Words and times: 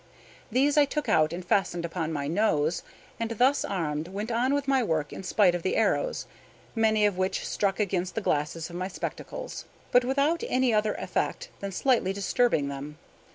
These 0.51 0.77
I 0.77 0.85
took 0.85 1.07
out 1.07 1.31
and 1.31 1.45
fastened 1.45 1.85
upon 1.85 2.11
my 2.11 2.27
nose, 2.27 2.81
and 3.19 3.29
thus 3.29 3.63
armed 3.63 4.07
went 4.07 4.31
on 4.31 4.51
with 4.51 4.67
my 4.67 4.81
work 4.81 5.13
in 5.13 5.21
spite 5.21 5.53
of 5.53 5.61
the 5.61 5.75
arrows, 5.75 6.25
many 6.73 7.05
of 7.05 7.19
which 7.19 7.45
struck 7.47 7.79
against 7.79 8.15
the 8.15 8.21
glasses 8.21 8.71
of 8.71 8.75
my 8.75 8.87
spectacles, 8.87 9.65
but 9.91 10.03
without 10.03 10.43
any 10.47 10.73
other 10.73 10.95
effect 10.95 11.49
than 11.59 11.71
slightly 11.71 12.13
disturbing 12.13 12.67
them. 12.67 12.97